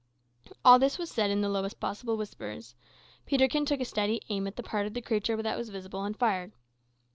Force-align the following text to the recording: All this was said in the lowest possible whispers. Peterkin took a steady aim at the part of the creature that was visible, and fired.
All 0.65 0.79
this 0.79 0.97
was 0.97 1.11
said 1.11 1.29
in 1.29 1.41
the 1.41 1.47
lowest 1.47 1.79
possible 1.79 2.17
whispers. 2.17 2.73
Peterkin 3.27 3.65
took 3.65 3.81
a 3.81 3.85
steady 3.85 4.19
aim 4.29 4.47
at 4.47 4.55
the 4.55 4.63
part 4.63 4.87
of 4.87 4.95
the 4.95 4.99
creature 5.03 5.39
that 5.43 5.57
was 5.59 5.69
visible, 5.69 6.03
and 6.05 6.17
fired. 6.17 6.53